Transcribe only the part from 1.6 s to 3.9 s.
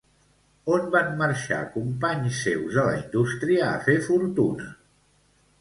companys seus de la indústria a